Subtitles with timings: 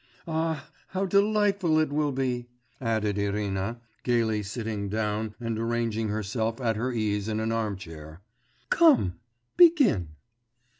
[0.27, 2.47] Ah, how delightful it will be,'
[2.81, 8.23] added Irina, gaily sitting down and arranging herself at her ease in an armchair.
[8.71, 9.19] 'Come,
[9.57, 10.15] begin.